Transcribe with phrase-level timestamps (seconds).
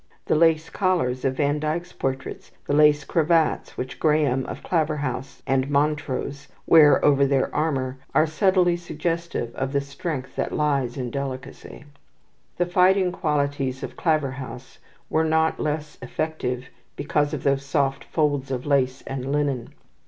[0.25, 5.69] The lace collars of Van Dyck's portraits, the lace cravats which Grahame of Claverhouse and
[5.69, 11.85] Montrose wear over their armour, are subtly suggestive of the strength that lies in delicacy.
[12.57, 18.65] The fighting qualities of Claverhouse were not less effective because of those soft folds of
[18.65, 19.71] lace and linen.